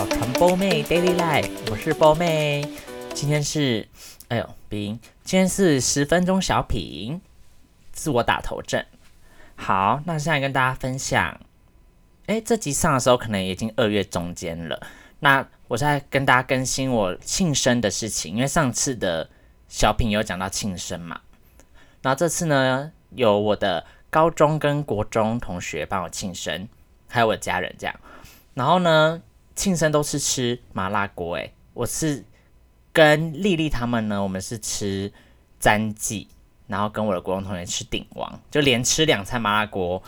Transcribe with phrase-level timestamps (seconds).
[0.00, 2.66] 到传播妹 Daily Life，我是波妹。
[3.12, 3.86] 今天是，
[4.28, 4.98] 哎呦，鼻音。
[5.24, 7.20] 今天是十分钟小品，
[7.92, 8.86] 自我打头阵。
[9.56, 11.38] 好，那现在跟大家分享，
[12.24, 14.80] 哎，这集上的时候可能已经二月中间了。
[15.18, 19.28] 那我现在跟大家更新我庆生的事情，因为上次的
[19.68, 21.20] 小品有讲到庆生嘛。
[22.00, 26.66] 然后这次呢，有我的高中跟国中同学帮我庆生，
[27.06, 27.94] 还有我的家人这样。
[28.54, 29.20] 然后呢，
[29.60, 32.24] 庆生都是吃麻辣锅，诶，我是
[32.94, 35.12] 跟丽丽他们呢，我们是吃
[35.58, 36.26] 詹记，
[36.66, 40.02] 然后跟我的国中同学吃鼎王，就连吃两餐麻辣锅，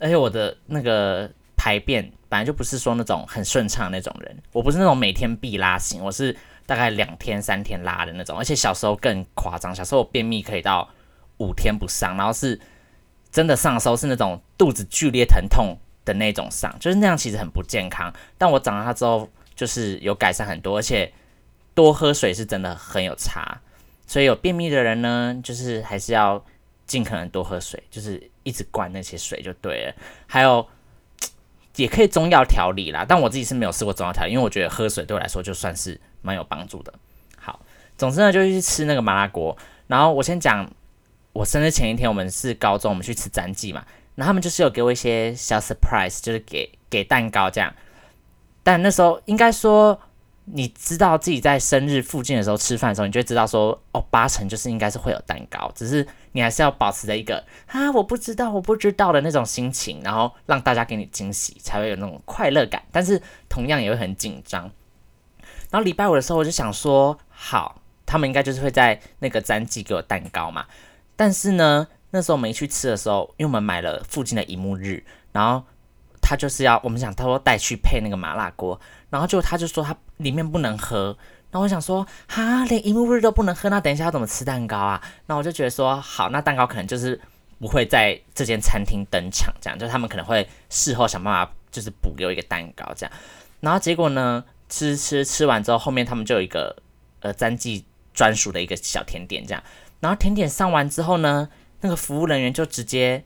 [0.00, 10.88] 而且我的那个排便本来就不是说那种很顺畅那种人，我不是那种每天必拉型，我是大概两天三天拉的那种，而且小时候更夸张，小时候我便秘可以到
[11.38, 12.58] 五天不上，然后是
[13.30, 15.78] 真的上的时候是那种肚子剧烈疼痛。
[16.12, 18.12] 的那种上，就是那样，其实很不健康。
[18.36, 21.12] 但我长大之后，就是有改善很多，而且
[21.74, 23.60] 多喝水是真的很有差。
[24.06, 26.44] 所以有便秘的人呢，就是还是要
[26.84, 29.94] 尽可能多喝水，就是一直灌那些水就对了。
[30.26, 30.66] 还有
[31.76, 36.92] 也可以中药调理啦，但我自己是没有试过中药调理，因为我觉得喝水对我来说就算是蛮有帮助的。
[37.38, 37.60] 好，
[37.96, 39.56] 总之呢，就去吃那个麻辣锅。
[39.86, 40.68] 然后我先讲，
[41.32, 43.86] 我生日前一天，我们是高中，我们去吃詹记嘛。
[44.20, 47.74] 然后他们就是有给我一些小 surprise，就是给给蛋糕这样。
[48.62, 49.98] 但那时候应该说，
[50.44, 62.82] 你知道自己在生日附近的时候吃饭的时候，你就会知道说，哦，八成就是应该是会有蛋糕，只是你还是要保持着一个啊，我不知道，我不知道的那种心情，然后让大家给你惊喜，才会有那种快乐感。
[62.92, 64.70] 但是同样也会很紧张。
[65.70, 70.66] 然后礼拜五的时候，我就想说，好，他们应该就是会在那个詹记给我蛋糕嘛。
[71.16, 75.64] 但是呢，那时候我们一去吃的时候，因为我们买了附近的一沐日，然后
[76.20, 81.16] 他就是要我们想他说带去配那个麻辣锅，然后就他就说他里面不能喝，
[81.50, 85.00] 然后我想说哈，连一沐日都不能喝，那等一下要怎么吃蛋糕啊？
[85.26, 87.20] 那我就觉得说好，那蛋糕可能就是
[87.58, 93.12] 不会在这间餐厅登场，这样就他们可能会事后想办法就是补给我一个蛋糕这样，
[93.60, 96.74] 然后结果呢，吃吃吃完之后，后面他们就有一个
[97.20, 99.62] 呃詹记专属的一个小甜点这样，
[100.00, 101.48] 然后甜点上完之后呢。
[101.80, 103.24] 那个服务人员就直接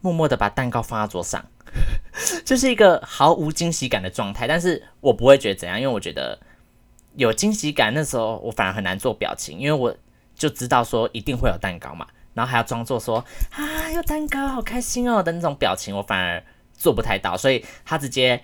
[0.00, 1.44] 默默的把蛋糕放在桌上，
[2.44, 4.46] 就是一个毫无惊喜感的状态。
[4.46, 6.38] 但是我不会觉得怎样，因为我觉得
[7.16, 9.96] 有惊喜感，那时候我反而很难做表情，因为我
[10.34, 16.44] 就知道说一定会有蛋糕嘛，然后还要装作说啊有蛋糕，好开心哦的那种表情，我反而
[16.76, 17.36] 做不太到。
[17.36, 18.42] 所以他直接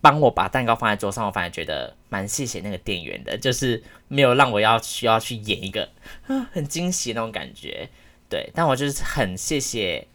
[0.00, 5.90] 帮我把蛋糕放在桌上，我反而觉得蛮谢谢那个店员的，就是没有让我要需要去演一个
[6.28, 7.90] 啊很惊喜那种感觉。
[8.28, 10.06] 对，但我就是很谢谢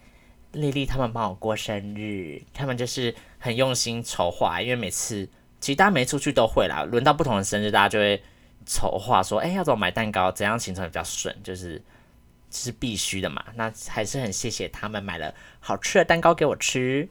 [0.52, 5.28] 丽丽他们帮我过生日，他们就是很用心筹划，因为每次
[5.62, 8.22] 其实大家没出去都会啦，轮到不同的生日，大家就会
[8.66, 11.82] 筹划说，哎，要怎么买蛋糕，怎样行程比较顺，就是
[12.50, 13.46] 是必须的嘛。
[13.56, 17.08] 那还是很谢谢他们买了好吃的蛋糕给我吃。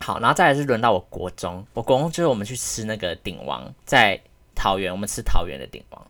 [0.00, 4.20] 好，然后再来是轮到我国中，我国中就是我们去吃那个鼎王，在
[4.54, 6.06] 桃园，我们吃桃园的鼎王，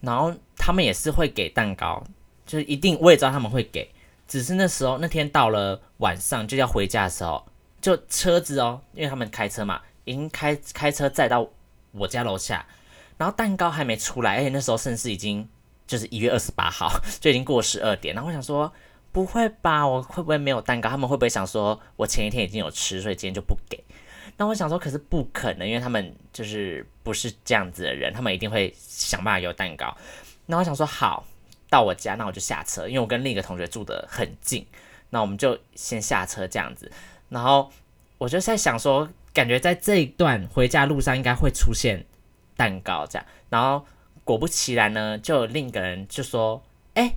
[0.00, 2.04] 然后他们也是会给蛋糕。
[2.50, 3.88] 就是一定，我也知道他们会给，
[4.26, 7.46] 只是那时候那天到了晚上就要回家的时候，
[7.80, 11.48] 就车子哦，因为他们开车嘛，已经开开车载到
[11.92, 12.66] 我家楼下，
[13.16, 15.48] 然后蛋糕还没出来，而且那时候甚至已经
[15.86, 16.90] 就是一月二十八号，
[17.22, 18.72] 就已经过十二点，然后我想说
[19.12, 20.90] 不会吧，我会不会没有蛋糕？
[20.90, 23.80] 他们会不会想说我前一天已经有吃，所以今天就不给？
[24.36, 29.96] 那我想说，可是不可能，因为他们就是不是这样子的人，他们一定会想办法有蛋糕。
[30.46, 31.24] 那我想说好。
[31.70, 34.66] 到我家，那我就下车，因为我跟另一个同学住得很近，
[35.10, 36.90] 那我们就先下车这样子。
[37.28, 37.70] 然后
[38.18, 42.04] 我就在想说，感觉在这一段回家路上应该会出现
[42.56, 43.26] 蛋糕这样。
[43.48, 43.86] 然后
[44.24, 46.60] 果不其然呢，就有另一个人就说
[46.94, 47.14] ：“哎、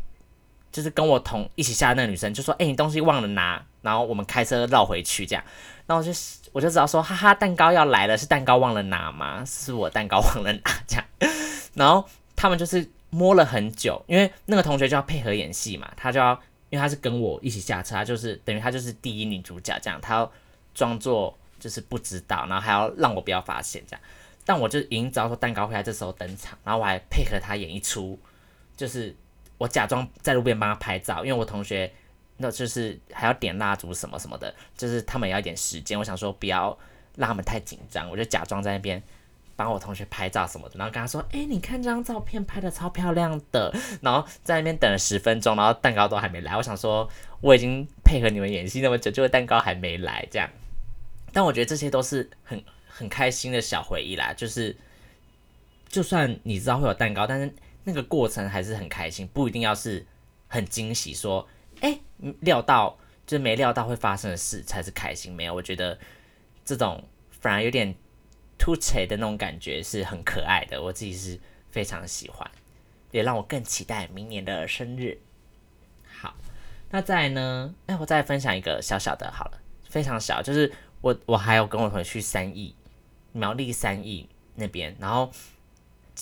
[0.71, 5.43] 就是跟我同一起下的那个女生就说：‘哎、你东西忘了拿。’然后我们开车绕回去这样。
[5.87, 6.11] 然后我就
[6.51, 9.43] 我就知道说，哈哈，蛋糕要来了，是蛋糕忘了拿吗？
[9.45, 11.05] 是我蛋糕忘了拿这样。
[11.73, 12.87] 然后他们就是。
[13.13, 16.33] 摸了很久，因为那个同学就要配合演戏嘛，他就要，
[16.71, 20.31] 因为他是跟我一起下车，他就是等于他就是第一女主角这样，他要
[20.73, 24.01] 装作就是不知道，然后还要让我不要发现这样，
[24.43, 28.17] 但我就已经知道说蛋糕会在这时候登场，然后我还配合他演一出，
[28.75, 29.15] 就是
[29.59, 31.93] 我假装在路边帮他拍照，因为我同学
[32.37, 36.75] 那就是还要点蜡烛什么什么的，就是他们也要一点时间，我想说不要
[37.15, 38.99] 让他们太紧张，我就假装在那边。
[39.55, 43.73] 帮我同学拍照什么的，然后跟他说：“哎、你看这张照片拍的超漂亮的。
[44.01, 46.57] ”然后在那边等了十分钟，然后蛋糕都还没来。
[46.57, 47.07] 我想说，
[47.41, 50.49] 我已经配合你们演戏那么久，就蛋糕还没来这样。
[51.31, 54.33] 但我觉得这些都是很很开心的小回忆啦。
[54.33, 54.75] 就是
[55.87, 57.53] 就算你知道会有蛋糕，但是
[57.83, 60.05] 那个过程还是很开心，不一定要是
[60.47, 61.13] 很惊喜。
[61.13, 61.47] 说，
[61.81, 61.99] 哎，
[62.39, 62.97] 料到
[63.27, 65.33] 就没料到会发生的事才是开心。
[65.33, 65.97] 没有，我觉得
[66.65, 67.93] 这种反而有点
[68.63, 71.37] 突兀的那种感觉是很可爱的，我自己是
[71.69, 72.49] 非常喜欢，
[73.11, 75.19] 也让我更期待明年的生日。
[76.07, 76.33] 好，
[76.89, 77.75] 那再来呢？
[77.87, 80.71] 哎，我再分享一个小小的，好了，非常小，就是
[81.01, 82.73] 我我还有跟我同学去三义
[83.33, 85.29] 苗栗三义那边，然后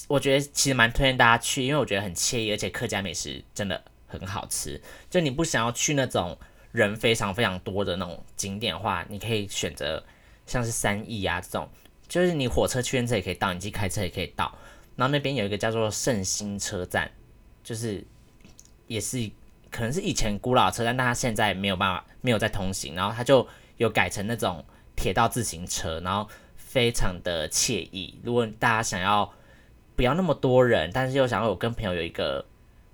[0.07, 4.81] 我觉得其实蛮推荐大家去，因为我觉得很惬意，而且客家美食真的很好吃。
[5.11, 6.35] 就你不想要去那种
[6.71, 10.03] 人非常非常多的那种景点的话，你可以选择
[10.47, 11.69] 像是三义啊这种，
[12.11, 14.53] 就是你火车去这也可以到，你自己开车也可以到。
[14.97, 17.09] 然后那边有一个叫做圣心车站，
[17.63, 18.05] 就是
[18.87, 19.31] 也是。
[19.69, 23.47] 可能是以前古老车站，但它现在没有办法，没有在通行，然后它就
[23.77, 24.65] 有改成那种
[24.97, 28.19] 铁道自行车，然后非常的惬意。
[28.21, 29.33] 如果大家想要
[29.95, 32.45] 不要那么多人，但是又想要有跟朋友有一个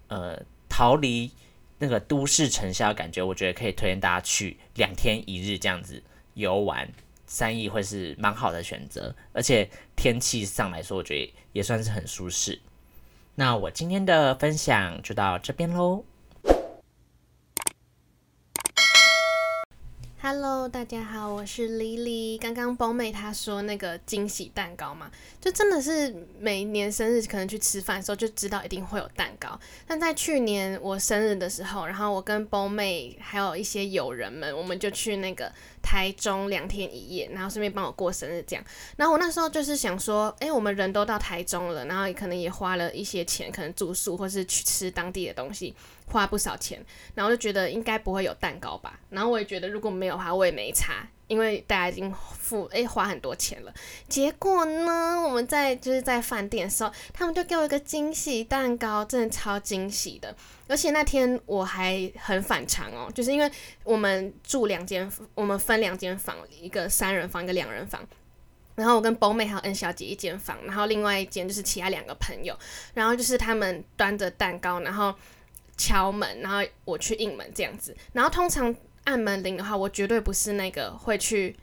[0.09, 0.39] 呃
[0.69, 1.31] 逃离
[1.79, 6.03] 那个都市尘嚣的感觉，我觉得可以推荐大家去两天一日这样子
[6.35, 6.87] 游玩
[7.27, 9.15] 三亿，会是蛮好的选择。
[9.33, 12.59] 而且天气上来说，我觉得也算是很舒适。
[13.35, 16.03] 那我今天的分享就到这边喽。
[20.39, 22.37] Hello，大家好，我是 Lily。
[22.37, 25.09] 刚刚宝妹她说那个惊喜蛋糕嘛，
[25.41, 29.59] 就真的是每年生日可能去吃饭的时候就知道一定会有蛋糕。
[29.87, 35.51] 但在去年我生日的时候，然后我跟宝妹还有一些友人们，我们就去那个
[35.81, 38.63] 台中两天一夜，然后顺便帮我过生日这样。
[38.95, 45.73] 然后我那时候就是想说，诶，我们人都到台中了，然后也可能也花了一些钱，可能住宿或是去吃当地的东西。
[46.07, 46.83] 花不少钱，
[47.13, 48.99] 然后就觉得应该不会有蛋糕吧。
[49.09, 53.73] 然后我也觉得如果没有的话，我也没差，因为大家已经付诶花很多钱了。
[54.07, 60.33] 结果呢，我们在就是在饭店的时候，他们就给我一个惊喜蛋糕，真的超惊喜的。
[60.69, 63.51] 而且那天我还很反常哦，就是因为
[63.83, 68.01] 我们住两间，我们分两间房，一个三人房，一个两人房。
[68.75, 72.57] 然后我跟宝妹还有恩小姐一间房，然后另外一间就是其他两个朋友。
[72.93, 75.13] 然后就是他们端着蛋糕，然后。
[75.77, 77.95] 敲门，然后我去应门这样子。
[78.13, 81.55] 然后通常按门铃的话，我绝对不是那个会去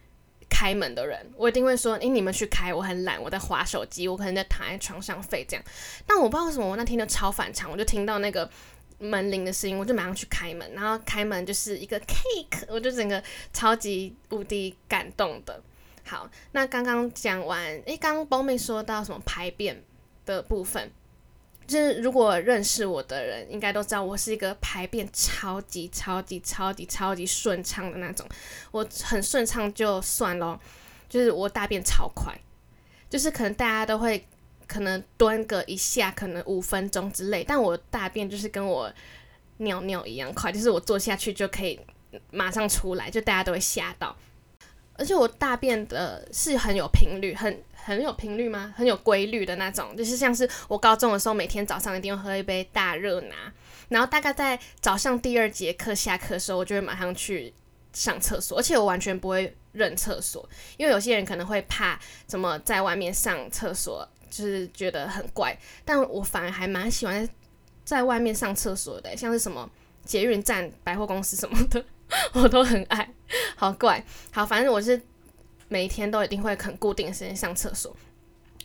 [0.49, 5.65] 开门的人，我一定会说：“诶，你们去开，我很懒，我在划手机，我可能在躺在床上废这样。”
[6.07, 8.49] 但我不知道为什么，我那天就超反常，我就听到那个
[8.99, 10.71] 门铃的声音，我就马上去开门。
[10.73, 13.23] 然后开门就是一个 cake，我就整个
[13.53, 15.61] 超级无敌感动的。
[16.05, 19.83] 好，那刚刚讲完，诶，刚刚宝妹说到什么排便
[20.25, 20.91] 的部分。
[21.67, 28.27] 就是如果认识我的人，应该都知道我是一个排便超级超级超级超级顺畅的那种。
[28.71, 30.61] 我很顺畅就算咯，
[31.09, 32.35] 就是我大便超快，
[33.09, 34.27] 就是可能大家都会
[34.67, 38.93] 可能蹲个一下，可能五分钟之类，但我大便就是跟我
[39.59, 41.81] 尿尿一样快，就是我坐下去就可以
[42.31, 44.17] 马上出来，就大家都会吓到。
[44.97, 48.73] 而且我大便的是很有频率，很很有频率吗？
[48.77, 53.35] 很有规律的那种，就是像是我高中的时候，每天早上一定会喝一杯大热拿，
[53.89, 57.53] 然后大概在早上第二节课下课的时候，我就会马上去
[57.93, 67.29] 上厕所，而且我完全不会认厕所，因为有些人可能会怕怎么在外面上厕所，就是觉得很怪，但我反而还蛮喜欢
[67.85, 69.71] 在外面上厕所的，像是什么
[70.05, 71.85] 捷运站、百货公司什么的。
[72.35, 73.11] 我都很爱，
[73.57, 75.01] 好怪，好，反正我是
[75.69, 77.95] 每一天都一定会很固定的时间上厕所。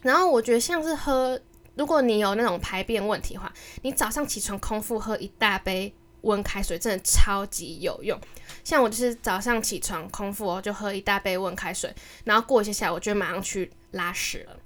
[0.01, 1.39] 然后我觉得像是喝，
[1.75, 8.19] 如果你有那种排便问题的话，你早上起床空腹喝一大杯温开水，真的超级有用。
[8.63, 14.57] 像我就是早上起床空腹哦，就喝一大杯温开水，然后过一下下，我就马上去拉屎了。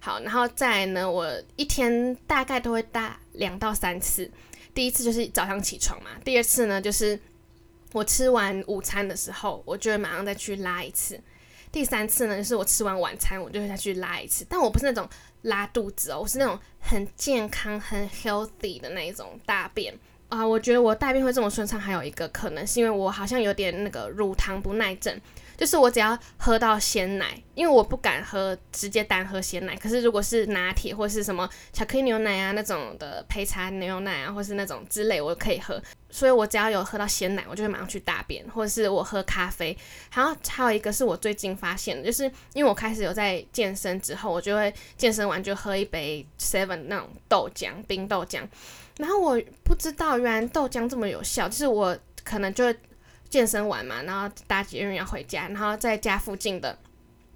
[0.00, 4.30] 好，然后再呢，我一天大概都会大两到三次。
[4.74, 7.18] 第一次就是早上起床嘛，第二次呢就是。
[7.92, 11.18] 我吃完午餐的时候，我就会马上再去拉一次。
[11.76, 14.46] 第三次呢，就是我吃完晚餐，我就会再去拉一次。
[14.48, 15.06] 但我不是那种
[15.42, 19.94] 拉肚子哦，我是那种很健康、很 healthy 的那一种大便
[20.28, 25.18] 啊、我觉得我大便会这么顺畅，还有一个可能是因为我好像有点那个乳糖不耐症。
[25.56, 29.74] 就是我只要喝到鲜奶，因为我不敢喝直接单喝鲜奶。
[29.74, 35.80] 可是如果是拿铁或是什么巧克力牛奶啊那种的配茶牛奶啊，或是那种之类，我可以喝。
[36.10, 39.74] 所以我只要有喝到鲜奶，我就会马上去大便，或者是我喝咖啡。
[40.10, 48.42] 还有还有一个是我最近发现的，就是因为我开始有在健身之后，我就会健身完就喝一杯 Seven 那种豆浆冰豆浆。
[48.98, 52.64] 然后我不知道原来豆浆这么有效，就是我可能就。
[53.28, 56.78] 健身完嘛，然后搭捷运要回家，然后在家附近的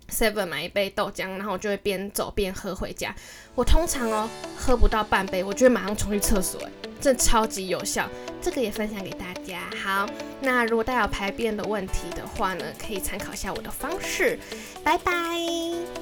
[0.08, 3.12] Seven 买一杯豆浆，然后我就会边走边喝回家。
[3.56, 8.08] 我通常哦喝不到半杯，我就会马上冲去厕所，哎，这超级有效。
[8.40, 9.62] 这个也分享给大家。
[9.82, 10.08] 好，
[10.40, 14.38] 那如果大家有排便的问题的话呢，可以参考一下我的方式。
[14.84, 15.99] 拜拜。